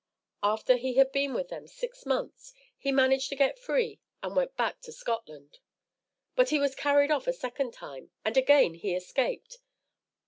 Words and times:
After 0.41 0.77
he 0.77 0.95
had 0.95 1.11
been 1.11 1.31
with 1.35 1.49
them 1.49 1.67
six 1.67 2.07
months, 2.07 2.55
he 2.75 2.91
managed 2.91 3.29
to 3.29 3.35
get 3.35 3.59
free 3.59 3.99
and 4.23 4.35
went 4.35 4.57
back 4.57 4.81
to 4.81 4.91
Scotland. 4.91 5.59
But 6.35 6.49
he 6.49 6.57
was 6.59 6.73
carried 6.73 7.11
off 7.11 7.27
a 7.27 7.33
second 7.33 7.71
time, 7.71 8.09
and 8.25 8.35
again 8.35 8.73
he 8.73 8.95
escaped. 8.95 9.59